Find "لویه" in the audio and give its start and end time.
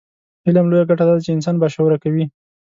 0.71-0.87